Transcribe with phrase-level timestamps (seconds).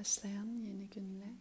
[0.00, 1.34] başlayan yeni günle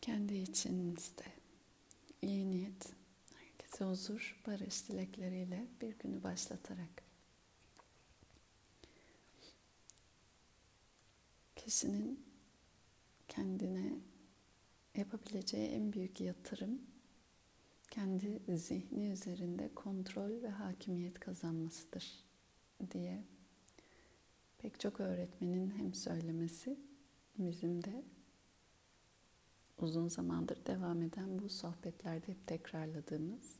[0.00, 1.24] kendi içinizde
[2.22, 2.92] iyi niyet,
[3.34, 7.02] herkese huzur, barış dilekleriyle bir günü başlatarak
[11.56, 12.24] kişinin
[13.28, 13.92] kendine
[14.96, 16.80] yapabileceği en büyük yatırım
[17.90, 22.24] kendi zihni üzerinde kontrol ve hakimiyet kazanmasıdır
[22.90, 23.31] diye
[24.62, 26.78] pek çok öğretmenin hem söylemesi
[27.38, 28.04] bizim de
[29.78, 33.58] uzun zamandır devam eden bu sohbetlerde hep tekrarladığımız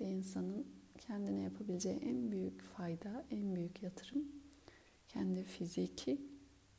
[0.00, 0.66] bir insanın
[0.98, 4.24] kendine yapabileceği en büyük fayda, en büyük yatırım
[5.08, 6.20] kendi fiziki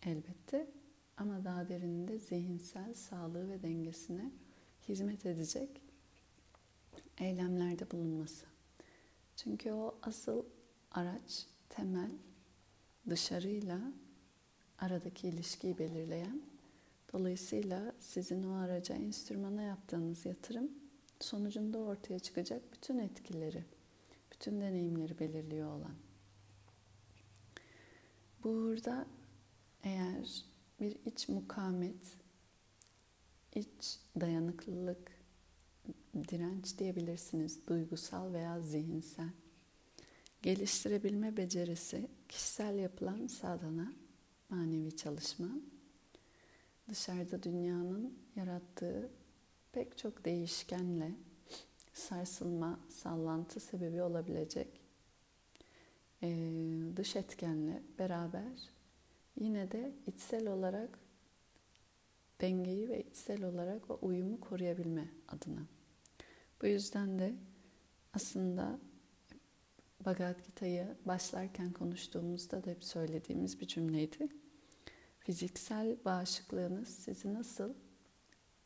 [0.04, 0.72] elbette
[1.18, 4.32] ama daha derininde zihinsel sağlığı ve dengesine
[4.88, 5.82] hizmet edecek
[7.18, 8.46] eylemlerde bulunması.
[9.36, 10.46] Çünkü o asıl
[10.92, 12.12] araç, temel,
[13.10, 13.80] dışarıyla
[14.80, 16.42] aradaki ilişkiyi belirleyen,
[17.14, 20.72] dolayısıyla sizin o araca, enstrümana yaptığınız yatırım
[21.20, 23.64] sonucunda ortaya çıkacak bütün etkileri,
[24.32, 25.96] bütün deneyimleri belirliyor olan.
[28.44, 29.06] Burada
[29.84, 30.46] eğer
[30.80, 32.18] bir iç mukamet,
[33.56, 35.12] iç dayanıklılık,
[36.30, 39.30] direnç diyebilirsiniz, duygusal veya zihinsel
[40.46, 43.94] geliştirebilme becerisi, kişisel yapılan sadana,
[44.50, 45.48] manevi çalışma,
[46.90, 49.10] dışarıda dünyanın yarattığı
[49.72, 51.12] pek çok değişkenle
[51.94, 54.82] sarsılma, sallantı sebebi olabilecek
[56.96, 58.70] dış etkenle beraber
[59.40, 61.00] yine de içsel olarak
[62.42, 65.66] dengeyi ve içsel olarak o uyumu koruyabilme adına.
[66.62, 67.36] Bu yüzden de
[68.14, 68.80] aslında
[70.06, 74.28] Bhagavad Gita'yı başlarken konuştuğumuzda da hep söylediğimiz bir cümleydi.
[75.20, 77.74] Fiziksel bağışıklığınız sizi nasıl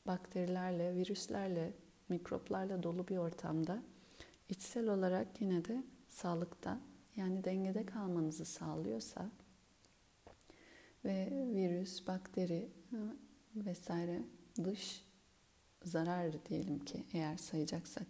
[0.08, 1.74] bakterilerle, virüslerle,
[2.10, 3.84] mikroplarla dolu bir ortamda
[4.50, 6.80] içsel olarak yine de sağlıkta
[7.16, 9.32] yani dengede kalmanızı sağlıyorsa
[11.06, 12.70] ve virüs, bakteri
[13.56, 14.22] vesaire
[14.64, 15.06] dış
[15.84, 18.08] zarar diyelim ki eğer sayacaksak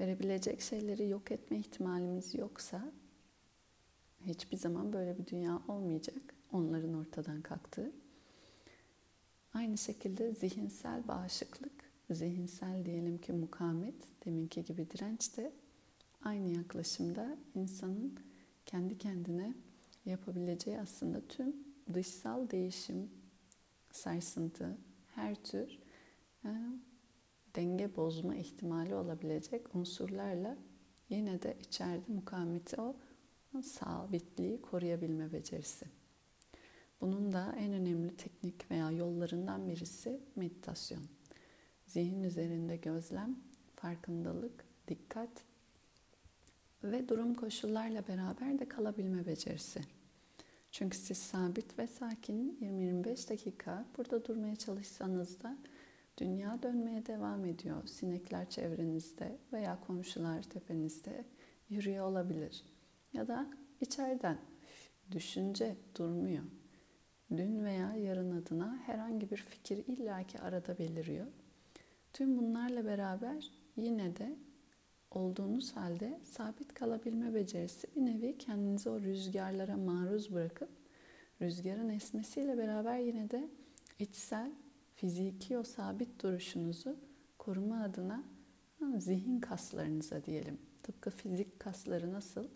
[0.00, 2.92] verebilecek şeyleri yok etme ihtimalimiz yoksa
[4.26, 6.34] hiçbir zaman böyle bir dünya olmayacak.
[6.52, 7.92] Onların ortadan kalktığı.
[9.54, 15.52] Aynı şekilde zihinsel bağışıklık, zihinsel diyelim ki mukamet, deminki gibi direnç de
[16.24, 18.18] aynı yaklaşımda insanın
[18.66, 19.54] kendi kendine
[20.06, 21.56] yapabileceği aslında tüm
[21.94, 23.10] dışsal değişim,
[23.92, 24.78] sarsıntı,
[25.14, 25.78] her tür
[27.58, 30.56] denge bozma ihtimali olabilecek unsurlarla
[31.08, 32.96] yine de içeride mukavemeti o
[33.62, 35.86] sabitliği koruyabilme becerisi.
[37.00, 41.02] Bunun da en önemli teknik veya yollarından birisi meditasyon.
[41.86, 43.36] Zihin üzerinde gözlem,
[43.76, 45.44] farkındalık, dikkat
[46.84, 49.80] ve durum koşullarla beraber de kalabilme becerisi.
[50.70, 55.58] Çünkü siz sabit ve sakin 20-25 dakika burada durmaya çalışsanız da
[56.18, 57.86] Dünya dönmeye devam ediyor.
[57.86, 61.24] Sinekler çevrenizde veya komşular tepenizde
[61.68, 62.64] yürüyor olabilir.
[63.12, 64.38] Ya da içeriden
[65.10, 66.44] düşünce durmuyor.
[67.36, 71.26] Dün veya yarın adına herhangi bir fikir illaki arada beliriyor.
[72.12, 74.36] Tüm bunlarla beraber yine de
[75.10, 80.68] olduğunuz halde sabit kalabilme becerisi bir nevi kendinizi o rüzgarlara maruz bırakıp
[81.42, 83.48] rüzgarın esmesiyle beraber yine de
[83.98, 84.50] içsel
[85.00, 86.96] fiziki o sabit duruşunuzu
[87.38, 88.24] koruma adına
[88.98, 90.58] zihin kaslarınıza diyelim.
[90.82, 92.48] Tıpkı fizik kasları nasıl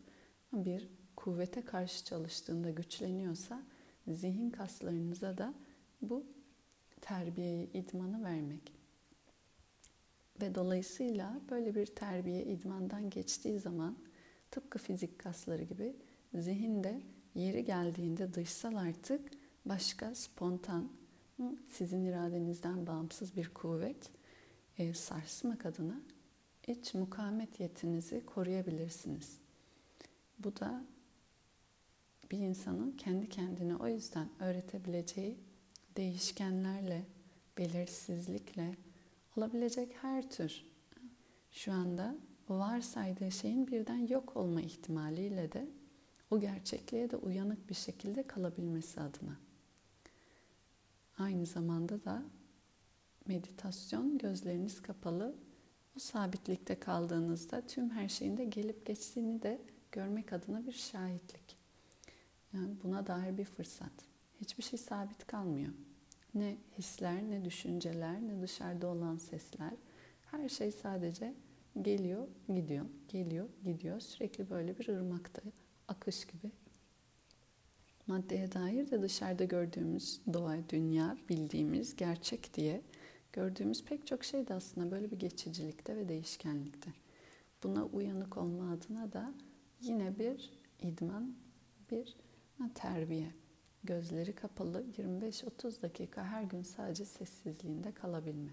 [0.52, 3.62] bir kuvvete karşı çalıştığında güçleniyorsa
[4.08, 5.54] zihin kaslarınıza da
[6.02, 6.26] bu
[7.00, 8.72] terbiyeyi, idmanı vermek.
[10.40, 13.96] Ve dolayısıyla böyle bir terbiye, idmandan geçtiği zaman
[14.50, 15.96] tıpkı fizik kasları gibi
[16.34, 17.02] zihinde
[17.34, 19.30] yeri geldiğinde dışsal artık
[19.64, 20.88] başka spontan,
[21.68, 24.10] sizin iradenizden bağımsız bir kuvvet
[24.78, 26.00] e, sarsmak adına
[26.66, 29.38] iç mukamet yetinizi koruyabilirsiniz.
[30.38, 30.84] Bu da
[32.30, 35.38] bir insanın kendi kendine o yüzden öğretebileceği
[35.96, 37.04] değişkenlerle,
[37.58, 38.74] belirsizlikle
[39.36, 40.64] olabilecek her tür
[41.50, 42.16] şu anda
[42.48, 45.68] varsaydığı şeyin birden yok olma ihtimaliyle de
[46.30, 49.36] o gerçekliğe de uyanık bir şekilde kalabilmesi adına.
[51.18, 52.22] Aynı zamanda da
[53.26, 55.36] meditasyon gözleriniz kapalı
[55.96, 59.62] o sabitlikte kaldığınızda tüm her şeyin de gelip geçtiğini de
[59.92, 61.56] görmek adına bir şahitlik.
[62.52, 63.92] Yani buna dair bir fırsat.
[64.40, 65.72] Hiçbir şey sabit kalmıyor.
[66.34, 69.72] Ne hisler, ne düşünceler, ne dışarıda olan sesler.
[70.30, 71.34] Her şey sadece
[71.82, 74.00] geliyor, gidiyor, geliyor, gidiyor.
[74.00, 75.42] Sürekli böyle bir ırmakta,
[75.88, 76.50] akış gibi.
[78.12, 82.80] Maddeye dair de dışarıda gördüğümüz doğa, dünya, bildiğimiz, gerçek diye
[83.32, 86.90] gördüğümüz pek çok şey de aslında böyle bir geçicilikte ve değişkenlikte.
[87.62, 89.34] Buna uyanık olma adına da
[89.80, 90.50] yine bir
[90.82, 91.34] idman,
[91.90, 92.16] bir
[92.74, 93.30] terbiye.
[93.84, 98.52] Gözleri kapalı 25-30 dakika her gün sadece sessizliğinde kalabilme.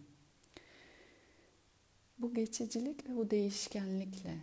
[2.20, 4.36] Bu geçicilik ve bu değişkenlikle,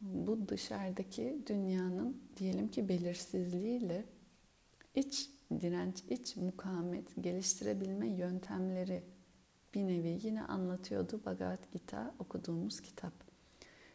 [0.00, 4.04] bu dışarıdaki dünyanın diyelim ki belirsizliğiyle
[4.98, 5.30] iç
[5.60, 9.02] direnç, iç mukavemet geliştirebilme yöntemleri
[9.74, 13.12] bir nevi yine anlatıyordu Bhagavad Gita okuduğumuz kitap.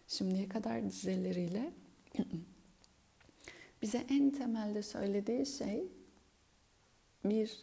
[0.08, 1.74] Şimdiye kadar dizeleriyle
[3.82, 5.88] bize en temelde söylediği şey
[7.26, 7.62] bir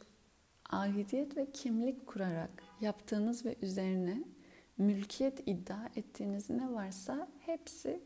[0.70, 4.24] ahidiyet ve kimlik kurarak yaptığınız ve üzerine
[4.78, 8.00] mülkiyet iddia ettiğiniz ne varsa hepsi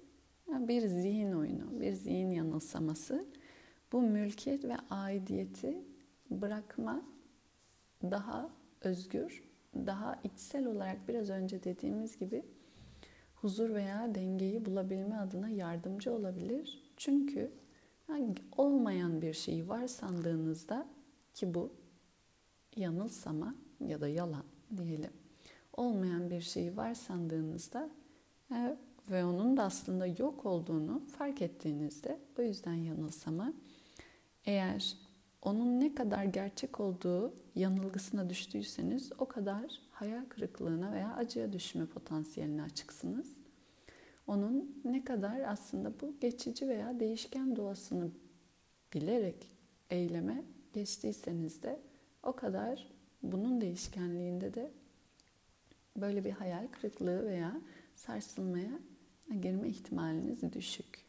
[0.48, 3.26] bir zihin oyunu, bir zihin yanılsaması.
[3.94, 5.78] Bu mülkiyet ve aidiyeti
[6.30, 7.02] bırakma
[8.02, 8.50] daha
[8.80, 9.44] özgür,
[9.74, 12.44] daha içsel olarak biraz önce dediğimiz gibi
[13.34, 16.92] huzur veya dengeyi bulabilme adına yardımcı olabilir.
[16.96, 17.50] Çünkü
[18.08, 20.86] yani olmayan bir şeyi var sandığınızda
[21.34, 21.72] ki bu
[22.76, 23.54] yanılsama
[23.86, 24.44] ya da yalan
[24.76, 25.12] diyelim.
[25.76, 27.90] Olmayan bir şeyi var sandığınızda
[28.50, 28.76] e,
[29.10, 33.52] ve onun da aslında yok olduğunu fark ettiğinizde o yüzden yanılsama.
[34.46, 34.96] Eğer
[35.42, 42.62] onun ne kadar gerçek olduğu yanılgısına düştüyseniz o kadar hayal kırıklığına veya acıya düşme potansiyeline
[42.62, 43.36] açıksınız.
[44.26, 48.10] Onun ne kadar aslında bu geçici veya değişken doğasını
[48.94, 49.50] bilerek
[49.90, 51.80] eyleme geçtiyseniz de
[52.22, 52.92] o kadar
[53.22, 54.70] bunun değişkenliğinde de
[55.96, 57.60] böyle bir hayal kırıklığı veya
[57.94, 58.78] sarsılmaya
[59.40, 61.04] girme ihtimaliniz düşük.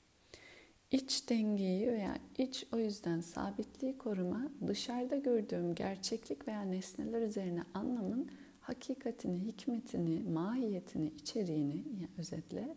[0.92, 8.32] İç dengeyi veya iç o yüzden sabitliği koruma dışarıda gördüğüm gerçeklik veya nesneler üzerine anlamın
[8.62, 12.76] hakikatini, hikmetini, mahiyetini, içeriğini yani özetle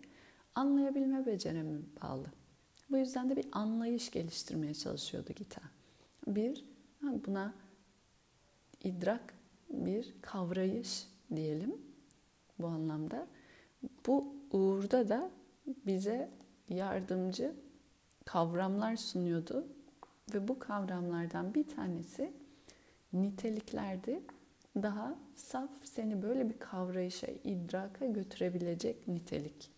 [0.55, 2.27] anlayabilme becerime bağlı.
[2.91, 5.63] Bu yüzden de bir anlayış geliştirmeye çalışıyordu Gita.
[6.27, 6.65] Bir,
[7.03, 7.55] buna
[8.85, 9.35] idrak,
[9.71, 11.77] bir kavrayış diyelim
[12.59, 13.27] bu anlamda.
[14.07, 15.31] Bu uğurda da
[15.87, 16.31] bize
[16.69, 17.55] yardımcı
[18.29, 19.67] kavramlar sunuyordu
[20.35, 22.33] ve bu kavramlardan bir tanesi
[23.13, 24.21] niteliklerdi.
[24.77, 29.71] Daha saf seni böyle bir kavrayışa, idraka götürebilecek nitelik.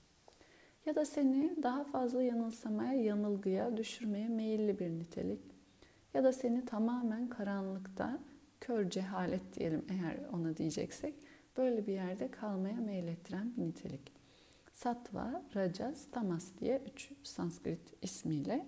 [0.87, 5.41] Ya da seni daha fazla yanılsamaya, yanılgıya düşürmeye meyilli bir nitelik.
[6.15, 8.19] Ya da seni tamamen karanlıkta,
[8.61, 11.15] kör cehalet diyelim eğer ona diyeceksek,
[11.57, 14.20] böyle bir yerde kalmaya meylettiren bir nitelik.
[14.83, 18.67] Sattva, Rajas, Tamas diye üç Sanskrit ismiyle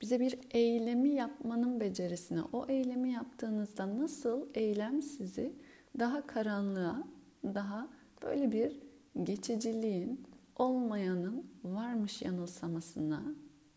[0.00, 5.52] bize bir eylemi yapmanın becerisine, o eylemi yaptığınızda nasıl eylem sizi
[5.98, 7.08] daha karanlığa,
[7.44, 7.88] daha
[8.22, 8.80] böyle bir
[9.22, 10.26] geçiciliğin,
[10.56, 13.22] olmayanın varmış yanılsamasına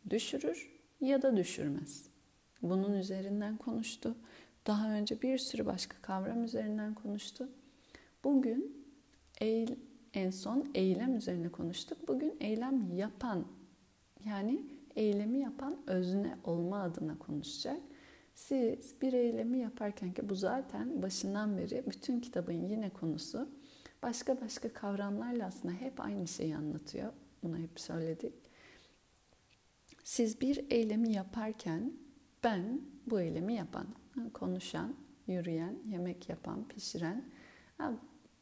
[0.09, 0.71] düşürür
[1.01, 2.09] ya da düşürmez.
[2.61, 4.15] Bunun üzerinden konuştu.
[4.67, 7.49] Daha önce bir sürü başka kavram üzerinden konuştu.
[8.23, 8.85] Bugün
[9.41, 9.75] eğil,
[10.13, 12.07] en son eylem üzerine konuştuk.
[12.07, 13.45] Bugün eylem yapan
[14.25, 17.79] yani eylemi yapan özne olma adına konuşacak.
[18.35, 23.49] Siz bir eylemi yaparken ki bu zaten başından beri bütün kitabın yine konusu
[24.03, 27.13] başka başka kavramlarla aslında hep aynı şeyi anlatıyor.
[27.43, 28.33] Bunu hep söyledik.
[30.03, 31.93] Siz bir eylemi yaparken
[32.43, 33.87] ben bu eylemi yapan,
[34.33, 34.95] konuşan,
[35.27, 37.23] yürüyen, yemek yapan, pişiren,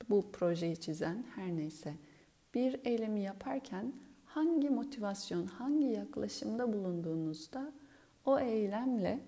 [0.10, 1.94] bu projeyi çizen her neyse
[2.54, 3.94] bir eylemi yaparken
[4.26, 7.72] hangi motivasyon, hangi yaklaşımda bulunduğunuzda
[8.26, 9.20] o eylemle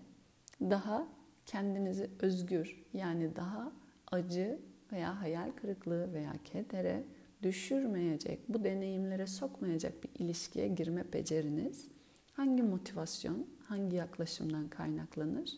[0.62, 1.08] daha
[1.46, 3.72] kendinizi özgür yani daha
[4.12, 4.60] acı
[4.92, 7.04] veya hayal kırıklığı veya kedere
[7.44, 11.88] düşürmeyecek, bu deneyimlere sokmayacak bir ilişkiye girme beceriniz
[12.34, 15.52] hangi motivasyon, hangi yaklaşımdan kaynaklanır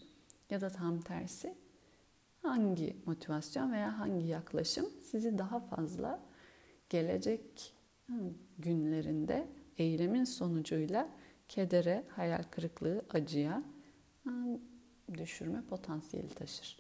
[0.50, 1.56] ya da tam tersi
[2.42, 6.20] hangi motivasyon veya hangi yaklaşım sizi daha fazla
[6.90, 7.74] gelecek
[8.60, 11.10] günlerinde eylemin sonucuyla
[11.48, 13.64] kedere, hayal kırıklığı, acıya
[15.14, 16.80] düşürme potansiyeli taşır.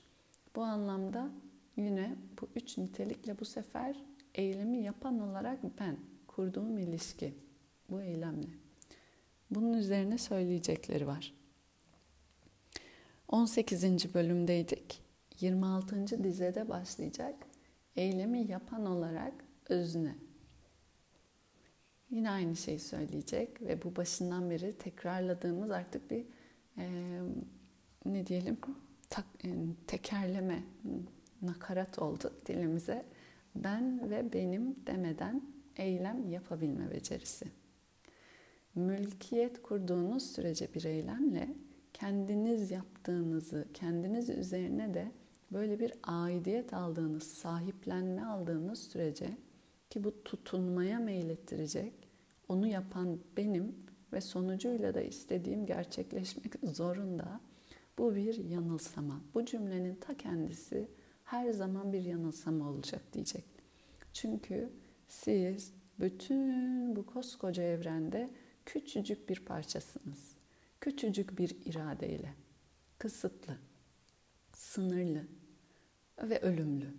[0.55, 1.29] Bu anlamda
[1.77, 4.03] yine bu üç nitelikle bu sefer
[4.35, 7.33] eylemi yapan olarak ben kurduğum ilişki
[7.89, 8.49] bu eylemle.
[9.51, 11.33] Bunun üzerine söyleyecekleri var.
[13.27, 14.13] 18.
[14.13, 15.10] bölümdeydik.
[15.41, 16.23] 26.
[16.23, 17.35] dizede başlayacak.
[17.95, 19.33] Eylemi yapan olarak
[19.69, 20.15] özne.
[22.09, 26.25] Yine aynı şeyi söyleyecek ve bu başından beri tekrarladığımız artık bir
[26.77, 27.19] e,
[28.05, 28.57] ne diyelim
[29.09, 29.49] tak, e,
[29.87, 30.63] tekerleme,
[31.41, 33.05] nakarat oldu dilimize.
[33.55, 35.41] Ben ve benim demeden
[35.75, 37.45] eylem yapabilme becerisi.
[38.75, 41.55] Mülkiyet kurduğunuz sürece bir eylemle
[41.93, 45.11] kendiniz yaptığınızı, kendiniz üzerine de
[45.51, 49.37] böyle bir aidiyet aldığınız, sahiplenme aldığınız sürece
[49.89, 51.93] ki bu tutunmaya meylettirecek,
[52.47, 53.75] onu yapan benim
[54.13, 57.41] ve sonucuyla da istediğim gerçekleşmek zorunda.
[57.97, 59.21] Bu bir yanılsama.
[59.33, 60.87] Bu cümlenin ta kendisi
[61.23, 63.45] her zaman bir yanılsama olacak diyecek.
[64.13, 64.69] Çünkü
[65.07, 68.29] siz bütün bu koskoca evrende
[68.65, 70.35] küçücük bir parçasınız.
[70.81, 72.33] Küçücük bir iradeyle,
[72.97, 73.57] kısıtlı,
[74.53, 75.27] sınırlı
[76.21, 76.93] ve ölümlü.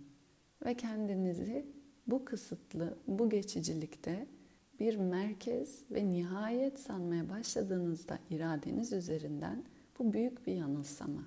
[0.65, 1.65] Ve kendinizi
[2.07, 4.27] bu kısıtlı, bu geçicilikte
[4.79, 9.63] bir merkez ve nihayet sanmaya başladığınızda iradeniz üzerinden
[9.99, 11.23] bu büyük bir yanılsama.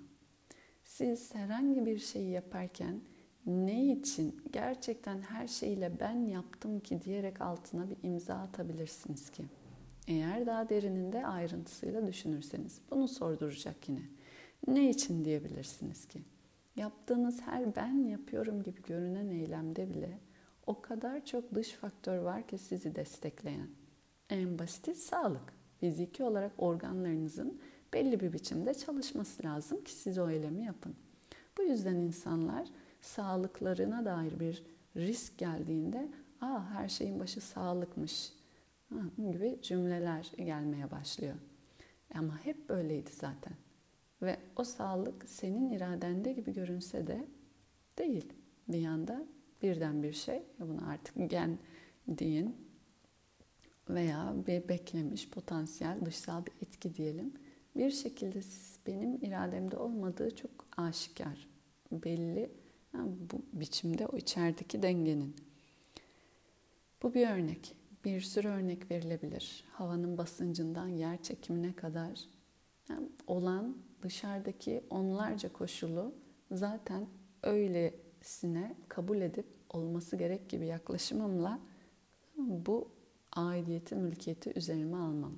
[0.85, 3.00] Siz herhangi bir şeyi yaparken
[3.47, 9.45] ne için gerçekten her şeyle ben yaptım ki diyerek altına bir imza atabilirsiniz ki.
[10.09, 14.02] Eğer daha derininde ayrıntısıyla düşünürseniz bunu sorduracak yine.
[14.66, 16.21] Ne için diyebilirsiniz ki?
[16.76, 20.18] Yaptığınız her ben yapıyorum gibi görünen eylemde bile
[20.66, 23.68] o kadar çok dış faktör var ki sizi destekleyen.
[24.30, 25.52] En basiti sağlık.
[25.80, 27.61] Fiziki olarak organlarınızın
[27.92, 30.95] belli bir biçimde çalışması lazım ki siz o eylemi yapın.
[31.59, 32.68] Bu yüzden insanlar
[33.00, 34.62] sağlıklarına dair bir
[34.97, 36.09] risk geldiğinde
[36.40, 38.33] aa her şeyin başı sağlıkmış
[39.30, 41.35] gibi cümleler gelmeye başlıyor.
[42.14, 43.65] Ama hep böyleydi zaten.
[44.23, 47.26] Ve o sağlık senin iradende gibi görünse de
[47.99, 48.32] değil.
[48.68, 49.26] Bir yanda
[49.62, 51.58] birden bir şey, bunu artık gen
[52.08, 52.56] deyin
[53.90, 57.32] veya bir beklemiş potansiyel dışsal bir etki diyelim.
[57.76, 58.40] Bir şekilde
[58.87, 61.49] benim irademde olmadığı çok aşikar,
[61.92, 62.50] belli
[62.94, 65.37] yani bu biçimde o içerideki dengenin.
[67.02, 67.76] Bu bir örnek.
[68.04, 69.64] Bir sürü örnek verilebilir.
[69.73, 72.20] Havanın basıncından yer çekimine kadar
[72.88, 76.14] yani olan dışarıdaki onlarca koşulu
[76.50, 77.06] zaten
[77.42, 81.60] öylesine kabul edip olması gerek gibi yaklaşımımla
[82.36, 82.88] bu
[83.32, 85.32] aidiyeti, mülkiyeti üzerime almam.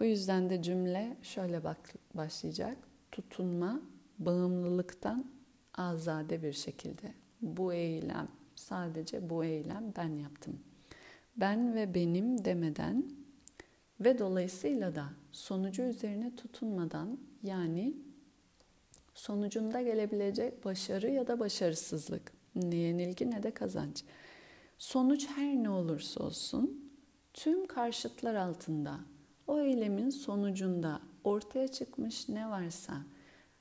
[0.00, 2.76] Bu yüzden de cümle şöyle bak başlayacak.
[3.12, 3.82] Tutunma,
[4.18, 5.30] bağımlılıktan
[5.74, 7.14] azade bir şekilde.
[7.42, 10.60] Bu eylem, sadece bu eylem ben yaptım.
[11.36, 13.10] Ben ve benim demeden
[14.00, 17.96] ve dolayısıyla da sonucu üzerine tutunmadan yani
[19.14, 24.04] sonucunda gelebilecek başarı ya da başarısızlık, ne yenilgi ne de kazanç.
[24.78, 26.92] Sonuç her ne olursa olsun
[27.34, 29.00] tüm karşıtlar altında
[29.46, 32.94] o eylemin sonucunda ortaya çıkmış ne varsa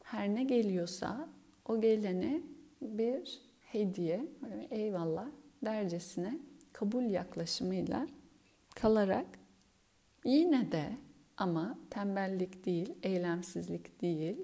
[0.04, 1.30] her ne geliyorsa
[1.66, 2.42] o gelene
[2.82, 4.25] bir hediye,
[4.72, 5.28] eyvallah
[5.66, 6.40] dercesine
[6.74, 8.08] kabul yaklaşımıyla
[8.75, 9.25] kalarak
[10.25, 10.98] yine de
[11.42, 14.38] ama tembellik değil, eylemsizlik değil,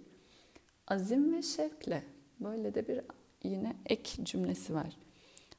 [0.88, 2.04] azim ve şevkle
[2.40, 3.02] böyle de bir
[3.44, 4.98] yine ek cümlesi var.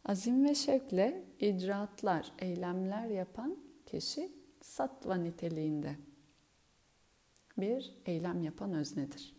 [0.05, 5.97] Azim ve şevkle icraatlar, eylemler yapan kişi sattva niteliğinde
[7.59, 9.35] bir eylem yapan öznedir.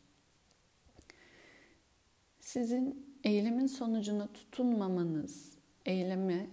[2.40, 6.48] Sizin eylemin sonucuna tutunmamanız, eyleme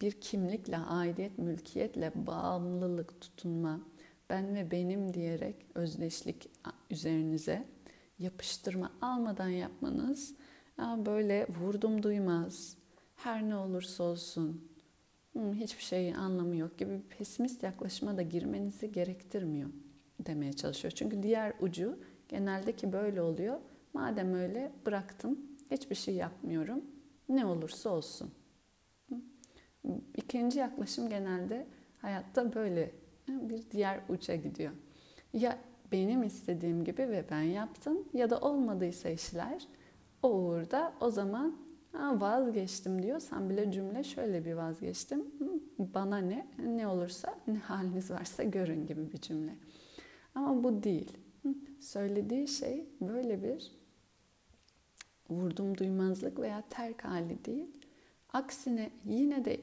[0.00, 3.80] bir kimlikle, aidiyet, mülkiyetle bağımlılık tutunma,
[4.30, 6.50] ben ve benim diyerek özdeşlik
[6.90, 7.64] üzerinize
[8.18, 10.34] yapıştırma almadan yapmanız
[10.78, 12.76] böyle vurdum duymaz,
[13.16, 14.68] her ne olursa olsun,
[15.54, 19.70] hiçbir şeyin anlamı yok gibi bir pesimist yaklaşıma da girmenizi gerektirmiyor
[20.20, 20.92] demeye çalışıyor.
[20.96, 23.60] Çünkü diğer ucu genelde ki böyle oluyor.
[23.94, 25.40] Madem öyle bıraktım,
[25.70, 26.84] hiçbir şey yapmıyorum,
[27.28, 28.30] ne olursa olsun.
[30.16, 31.66] İkinci yaklaşım genelde
[31.98, 32.94] hayatta böyle
[33.28, 34.72] bir diğer uca gidiyor.
[35.32, 35.58] Ya
[35.92, 39.66] benim istediğim gibi ve ben yaptım ya da olmadıysa işler
[40.22, 41.56] o uğurda o zaman
[41.92, 45.24] ha, vazgeçtim diyorsan bile cümle şöyle bir vazgeçtim.
[45.78, 46.46] Bana ne?
[46.58, 49.54] Ne olursa ne haliniz varsa görün gibi bir cümle.
[50.34, 51.18] Ama bu değil.
[51.80, 53.72] Söylediği şey böyle bir
[55.30, 57.70] vurdum duymazlık veya terk hali değil.
[58.32, 59.60] Aksine yine de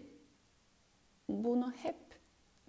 [1.30, 1.96] bunu hep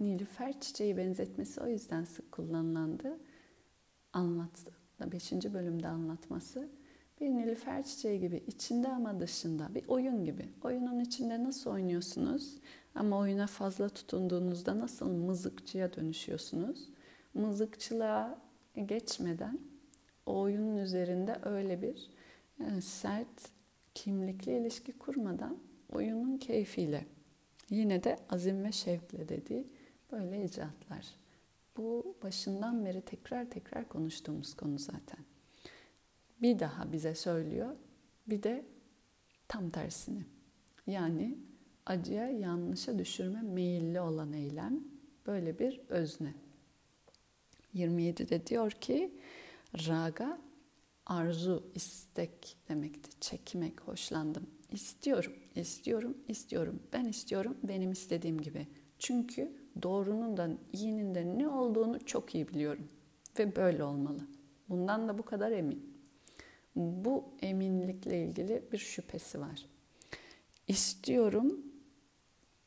[0.00, 3.18] Nilüfer çiçeği benzetmesi o yüzden sık kullanılandı.
[4.12, 4.70] Anlattı.
[5.00, 6.68] beşinci bölümde anlatması
[7.20, 10.48] bir nilüfer çiçeği gibi içinde ama dışında bir oyun gibi.
[10.64, 12.58] Oyunun içinde nasıl oynuyorsunuz
[12.94, 16.88] ama oyuna fazla tutunduğunuzda nasıl mızıkçıya dönüşüyorsunuz?
[17.34, 18.38] Mızıkçılığa
[18.86, 19.58] geçmeden
[20.26, 22.10] o oyunun üzerinde öyle bir
[22.60, 23.48] yani sert
[23.94, 25.58] kimlikli ilişki kurmadan
[25.92, 27.06] oyunun keyfiyle
[27.70, 29.66] yine de azim ve şevkle dediği
[30.14, 31.06] böyle icraatlar.
[31.76, 35.24] Bu başından beri tekrar tekrar konuştuğumuz konu zaten.
[36.42, 37.76] Bir daha bize söylüyor.
[38.26, 38.64] Bir de
[39.48, 40.24] tam tersini.
[40.86, 41.38] Yani
[41.86, 44.80] acıya, yanlışa düşürme meyilli olan eylem
[45.26, 46.34] böyle bir özne.
[47.74, 49.14] 27'de diyor ki
[49.88, 50.40] raga
[51.06, 53.10] arzu, istek demekti.
[53.20, 54.46] Çekmek, hoşlandım.
[54.72, 56.82] İstiyorum, istiyorum, istiyorum.
[56.92, 58.66] Ben istiyorum benim istediğim gibi.
[58.98, 62.88] Çünkü doğrunun da iyinin de ne olduğunu çok iyi biliyorum.
[63.38, 64.20] Ve böyle olmalı.
[64.68, 65.94] Bundan da bu kadar emin.
[66.76, 69.66] Bu eminlikle ilgili bir şüphesi var.
[70.68, 71.62] İstiyorum,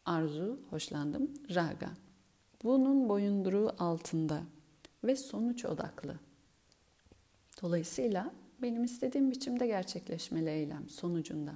[0.06, 1.90] arzu, hoşlandım, raga.
[2.64, 4.44] Bunun boyunduruğu altında
[5.04, 6.20] ve sonuç odaklı.
[7.62, 11.54] Dolayısıyla benim istediğim biçimde gerçekleşmeli eylem sonucunda.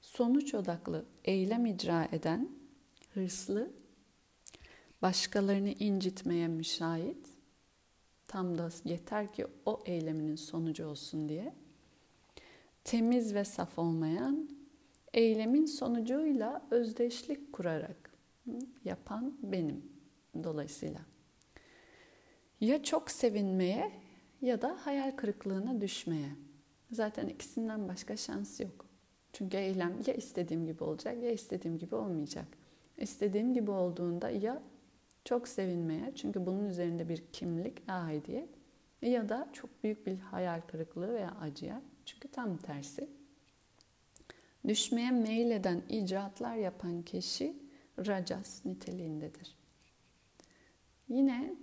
[0.00, 2.48] Sonuç odaklı eylem icra eden
[3.14, 3.70] hırslı,
[5.04, 7.28] başkalarını incitmeye müsait,
[8.28, 11.54] tam da yeter ki o eyleminin sonucu olsun diye,
[12.84, 14.48] temiz ve saf olmayan,
[15.14, 18.10] eylemin sonucuyla özdeşlik kurarak
[18.84, 19.82] yapan benim
[20.44, 21.00] dolayısıyla.
[22.60, 23.92] Ya çok sevinmeye
[24.42, 26.30] ya da hayal kırıklığına düşmeye.
[26.90, 28.86] Zaten ikisinden başka şans yok.
[29.32, 32.46] Çünkü eylem ya istediğim gibi olacak ya istediğim gibi olmayacak.
[32.98, 34.62] İstediğim gibi olduğunda ya
[35.24, 38.48] çok sevinmeye çünkü bunun üzerinde bir kimlik, aidiyet
[39.02, 43.08] ya da çok büyük bir hayal kırıklığı veya acıya çünkü tam tersi.
[44.68, 47.56] Düşmeye meyleden icraatlar yapan kişi
[47.98, 49.56] rajas niteliğindedir.
[51.08, 51.54] Yine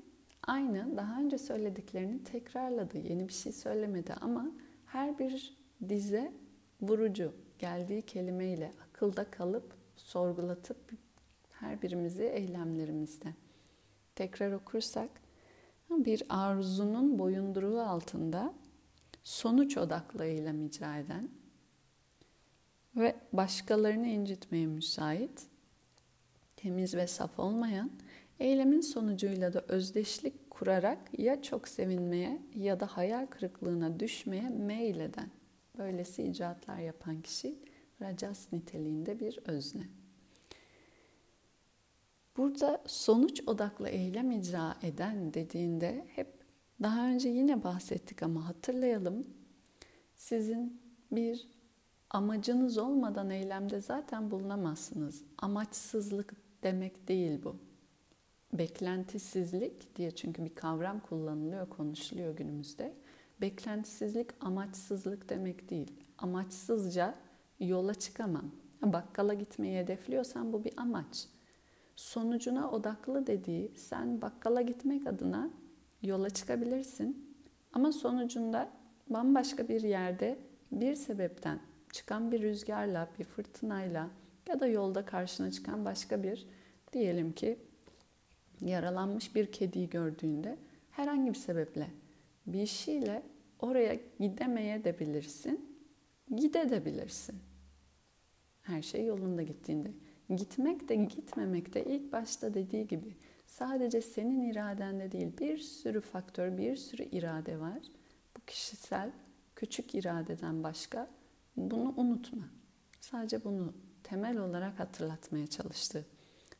[0.43, 2.97] aynı daha önce söylediklerini tekrarladı.
[2.97, 4.51] Yeni bir şey söylemedi ama
[4.85, 5.57] her bir
[5.89, 6.31] dize
[6.81, 10.77] vurucu geldiği kelimeyle akılda kalıp sorgulatıp
[11.51, 13.33] her birimizi eylemlerimizde.
[14.15, 15.09] Tekrar okursak
[15.89, 18.53] bir arzunun boyunduruğu altında
[19.23, 21.29] sonuç odaklı eylem icra eden
[22.95, 25.47] ve başkalarını incitmeye müsait,
[26.55, 27.91] temiz ve saf olmayan,
[28.39, 35.29] eylemin sonucuyla da özdeşlik kurarak ya çok sevinmeye ya da hayal kırıklığına düşmeye meyleden,
[35.77, 37.55] böylesi icraatlar yapan kişi
[38.01, 40.00] rajas niteliğinde bir özne.
[42.37, 46.27] Burada sonuç odaklı eylem icra eden dediğinde hep
[46.83, 49.27] daha önce yine bahsettik ama hatırlayalım.
[50.15, 51.47] Sizin bir
[52.09, 55.23] amacınız olmadan eylemde zaten bulunamazsınız.
[55.37, 57.55] Amaçsızlık demek değil bu.
[58.53, 62.93] Beklentisizlik diye çünkü bir kavram kullanılıyor, konuşuluyor günümüzde.
[63.41, 65.91] Beklentisizlik amaçsızlık demek değil.
[66.17, 67.15] Amaçsızca
[67.59, 68.51] yola çıkamam.
[68.81, 71.27] Bakkala gitmeyi hedefliyorsan bu bir amaç.
[72.01, 75.49] Sonucuna odaklı dediği sen bakkala gitmek adına
[76.01, 77.35] yola çıkabilirsin.
[77.73, 78.69] Ama sonucunda
[79.09, 80.39] bambaşka bir yerde
[80.71, 81.59] bir sebepten
[81.91, 84.09] çıkan bir rüzgarla, bir fırtınayla
[84.47, 86.47] ya da yolda karşına çıkan başka bir
[86.93, 87.59] diyelim ki
[88.61, 90.57] yaralanmış bir kediyi gördüğünde
[90.91, 91.87] herhangi bir sebeple
[92.47, 93.23] bir şeyle
[93.59, 95.79] oraya gidemeye de bilirsin,
[96.35, 97.35] gide de bilirsin.
[98.61, 99.91] Her şey yolunda gittiğinde.
[100.35, 103.15] Gitmek de gitmemek de ilk başta dediği gibi
[103.45, 107.79] sadece senin iradende değil bir sürü faktör, bir sürü irade var.
[108.37, 109.11] Bu kişisel
[109.55, 111.07] küçük iradeden başka
[111.57, 112.43] bunu unutma.
[112.99, 116.05] Sadece bunu temel olarak hatırlatmaya çalıştı.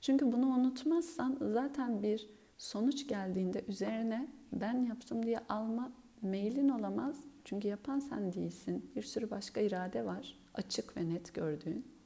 [0.02, 7.16] Çünkü bunu unutmazsan zaten bir sonuç geldiğinde üzerine ben yaptım diye alma meylin olamaz.
[7.46, 8.92] Çünkü yapan sen değilsin.
[8.96, 10.40] Bir sürü başka irade var.
[10.54, 12.01] Açık ve net gördüğün.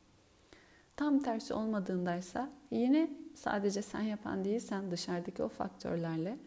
[0.97, 6.37] Tam tersi olmadığındaysa yine sadece sen yapan değilsen dışarıdaki o faktörlerle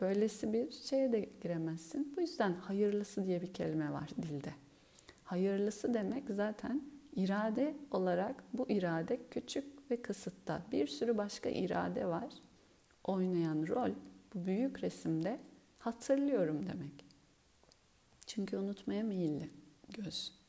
[0.00, 2.12] böylesi bir şeye de giremezsin.
[2.16, 4.52] Bu yüzden hayırlısı diye bir kelime var dilde.
[5.24, 6.82] Hayırlısı demek zaten
[7.16, 10.62] irade olarak bu irade küçük ve kısıtta.
[10.72, 12.34] Bir sürü başka irade var.
[13.04, 13.90] Oynayan rol
[14.34, 15.38] bu büyük resimde
[15.78, 17.04] hatırlıyorum demek.
[18.26, 19.50] Çünkü unutmaya meyilli
[19.88, 20.43] göz.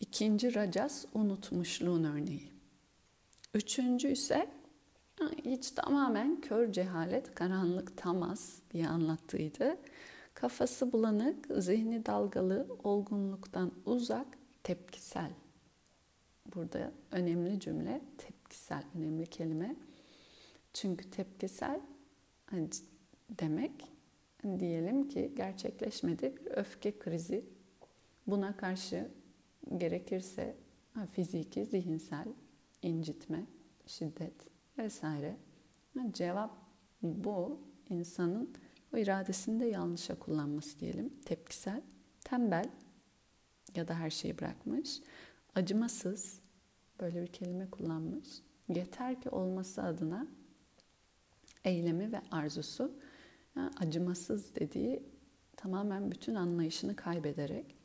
[0.00, 2.52] İkinci racas unutmuşluğun örneği.
[3.54, 4.50] Üçüncü ise
[5.44, 9.76] hiç tamamen kör cehalet, karanlık tamas diye anlattıydı.
[10.34, 14.26] Kafası bulanık, zihni dalgalı, olgunluktan uzak,
[14.62, 15.30] tepkisel.
[16.54, 19.76] Burada önemli cümle tepkisel, önemli kelime.
[20.72, 21.80] Çünkü tepkisel
[22.46, 22.68] hani
[23.30, 23.72] demek
[24.58, 27.44] diyelim ki gerçekleşmedi bir öfke krizi.
[28.26, 29.10] Buna karşı
[29.76, 30.56] gerekirse
[31.12, 32.28] fiziki, zihinsel
[32.82, 33.46] incitme,
[33.86, 34.34] şiddet
[34.78, 35.36] vesaire.
[36.10, 36.58] Cevap
[37.02, 38.54] bu insanın
[38.94, 41.12] o iradesini de yanlışa kullanması diyelim.
[41.24, 41.82] Tepkisel,
[42.24, 42.70] tembel
[43.74, 45.00] ya da her şeyi bırakmış.
[45.54, 46.40] Acımasız,
[47.00, 48.28] böyle bir kelime kullanmış.
[48.68, 50.26] Yeter ki olması adına
[51.64, 52.92] eylemi ve arzusu
[53.76, 55.02] acımasız dediği
[55.56, 57.75] tamamen bütün anlayışını kaybederek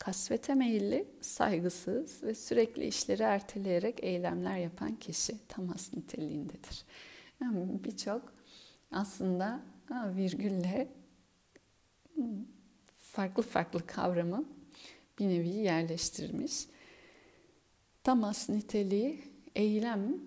[0.00, 6.84] kasvete meyilli, saygısız ve sürekli işleri erteleyerek eylemler yapan kişi tamas niteliğindedir.
[7.42, 8.32] Yani birçok
[8.92, 9.60] aslında
[9.90, 10.88] virgülle
[12.98, 14.44] farklı farklı kavramı
[15.18, 16.66] bir nevi yerleştirmiş.
[18.04, 20.20] Tamas niteliği eylem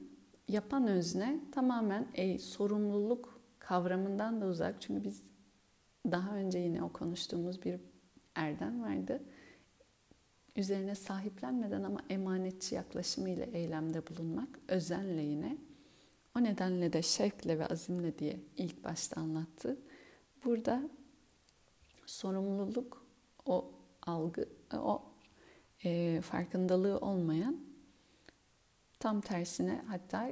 [0.47, 4.81] yapan özne tamamen e, sorumluluk kavramından da uzak.
[4.81, 5.23] Çünkü biz
[6.11, 7.79] daha önce yine o konuştuğumuz bir
[8.35, 9.23] erdem vardı.
[10.55, 15.57] Üzerine sahiplenmeden ama emanetçi yaklaşımıyla eylemde bulunmak, özenle yine.
[16.37, 19.77] O nedenle de şevkle ve azimle diye ilk başta anlattı.
[20.45, 20.89] Burada
[22.05, 23.05] sorumluluk,
[23.45, 25.03] o algı, o
[25.83, 27.59] e, farkındalığı olmayan
[28.99, 30.31] tam tersine hatta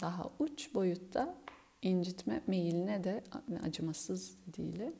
[0.00, 1.38] daha uç boyutta
[1.82, 3.24] incitme meyiline de
[3.62, 4.92] acımasız diliyle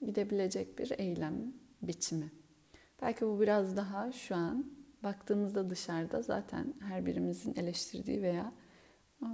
[0.00, 2.32] gidebilecek bir eylem biçimi.
[3.02, 4.66] Belki bu biraz daha şu an
[5.02, 8.52] baktığımızda dışarıda zaten her birimizin eleştirdiği veya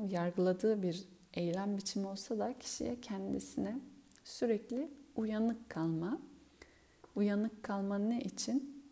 [0.09, 3.81] yargıladığı bir eylem biçimi olsa da kişiye kendisine
[4.25, 6.19] sürekli uyanık kalma.
[7.17, 8.85] Uyanık kalma ne için?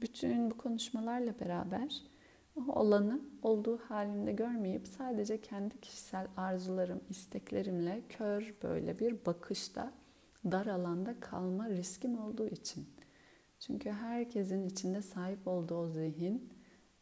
[0.00, 2.02] Bütün bu konuşmalarla beraber
[2.68, 9.92] olanı olduğu halinde görmeyip sadece kendi kişisel arzularım, isteklerimle kör böyle bir bakışta
[10.44, 12.86] dar alanda kalma riskim olduğu için.
[13.60, 16.52] Çünkü herkesin içinde sahip olduğu o zihin,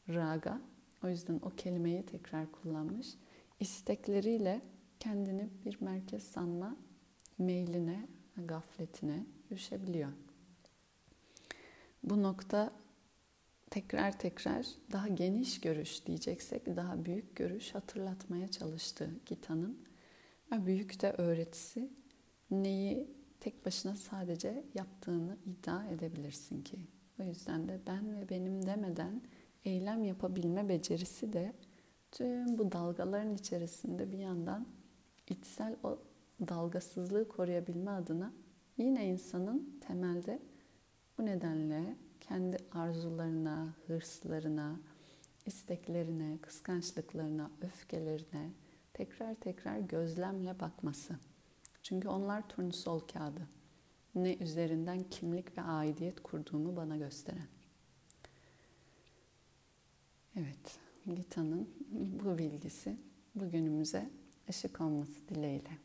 [0.09, 0.61] raga,
[1.05, 3.15] o yüzden o kelimeyi tekrar kullanmış,
[3.61, 4.61] istekleriyle
[5.01, 6.77] kendini bir merkez sanma
[7.39, 10.13] meyline, gafletine düşebiliyor.
[12.03, 12.73] Bu nokta
[13.71, 19.87] tekrar tekrar daha geniş görüş diyeceksek daha büyük görüş hatırlatmaya çalıştı Gita'nın.
[20.53, 21.91] Büyük de öğretisi
[22.51, 26.79] neyi tek başına sadece yaptığını iddia edebilirsin ki.
[27.21, 29.23] O yüzden de ben ve benim demeden
[29.65, 31.53] eylem yapabilme becerisi de
[32.13, 34.67] tüm bu dalgaların içerisinde bir yandan
[35.29, 35.99] içsel o
[36.49, 38.33] dalgasızlığı koruyabilme adına
[38.77, 40.43] yine insanın temelde
[41.19, 44.81] bu nedenle kendi arzularına, hırslarına,
[45.47, 48.51] isteklerine, kıskançlıklarına, öfkelerine
[48.95, 51.17] tekrar tekrar gözlemle bakması.
[51.87, 53.49] Çünkü onlar turnusol kağıdı.
[54.15, 57.49] Ne üzerinden kimlik ve aidiyet kurduğumu bana gösteren.
[60.37, 61.69] Evet, Gita'nın
[62.25, 62.97] bu bilgisi
[63.35, 64.11] bugünümüze
[64.49, 65.79] ışık olması dileğiyle.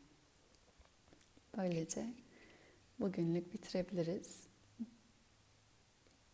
[1.56, 2.14] Böylece
[3.00, 4.46] bugünlük bitirebiliriz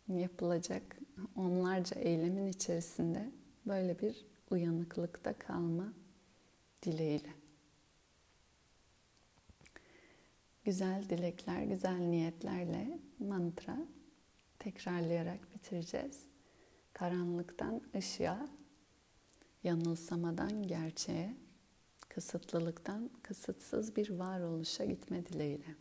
[0.07, 0.97] yapılacak
[1.35, 3.31] onlarca eylemin içerisinde
[3.65, 5.93] böyle bir uyanıklıkta kalma
[6.83, 7.38] dileğiyle.
[10.69, 13.77] Güzel dilekler, güzel niyetlerle mantra
[14.59, 16.23] tekrarlayarak bitireceğiz.
[16.93, 18.49] Karanlıktan ışığa,
[19.63, 21.37] yanılsamadan gerçeğe,
[22.09, 25.75] kısıtlılıktan kısıtsız bir varoluşa gitme dileğiyle.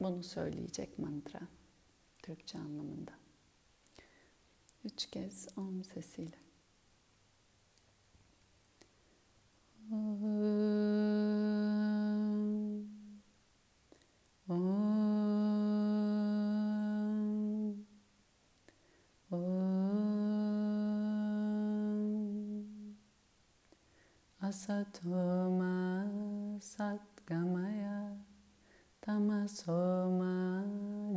[0.00, 1.40] Bunu söyleyecek mantra
[2.22, 3.12] Türkçe anlamında.
[4.84, 6.38] Üç kez om sesiyle.
[9.92, 11.19] Om.
[24.70, 26.06] Satoma
[26.62, 28.14] Satgamaya
[29.02, 30.62] Tamasoma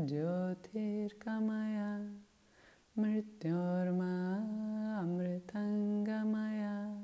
[0.09, 2.01] Jyotirgamaya
[2.97, 4.41] Mrityorma
[5.05, 6.97] Amritangamaya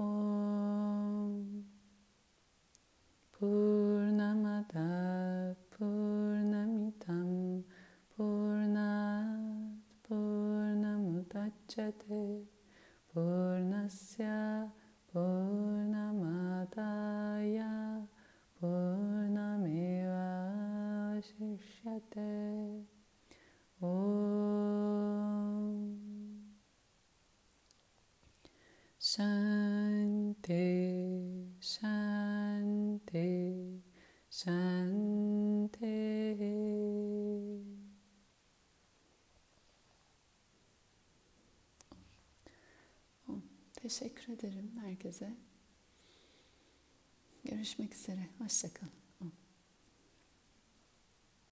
[0.00, 1.62] Om.
[3.38, 4.90] Purnamada
[5.70, 7.62] Purnamitam
[8.18, 12.50] Purnat Purnamudachyate
[13.14, 14.55] Purnasya
[43.86, 45.32] Teşekkür ederim herkese.
[47.44, 48.28] Görüşmek üzere.
[48.38, 49.05] Hoşçakalın.